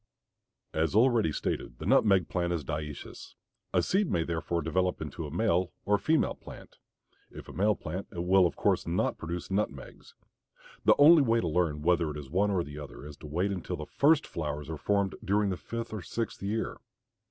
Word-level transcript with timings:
As 0.73 0.95
already 0.95 1.31
stated 1.31 1.77
the 1.77 1.85
nutmeg 1.85 2.27
plant 2.27 2.51
is 2.53 2.63
dioecious. 2.63 3.35
A 3.71 3.83
seed 3.83 4.09
may 4.09 4.23
therefore 4.23 4.63
develop 4.63 4.99
into 4.99 5.27
a 5.27 5.31
male 5.31 5.73
or 5.85 5.99
female 5.99 6.33
plant; 6.33 6.77
if 7.29 7.47
a 7.47 7.53
male 7.53 7.75
plant 7.75 8.07
it 8.11 8.23
will 8.23 8.47
of 8.47 8.55
course 8.55 8.87
not 8.87 9.19
produce 9.19 9.51
nutmegs. 9.51 10.15
The 10.85 10.95
only 10.97 11.21
way 11.21 11.39
to 11.39 11.47
learn 11.47 11.83
whether 11.83 12.09
it 12.09 12.17
is 12.17 12.31
one 12.31 12.49
or 12.49 12.63
the 12.63 12.79
other 12.79 13.05
is 13.05 13.15
to 13.17 13.27
wait 13.27 13.51
until 13.51 13.75
the 13.75 13.85
first 13.85 14.25
flowers 14.25 14.71
are 14.71 14.75
formed 14.79 15.13
during 15.23 15.51
the 15.51 15.55
fifth 15.55 15.93
or 15.93 16.01
sixth 16.01 16.41
year. 16.41 16.77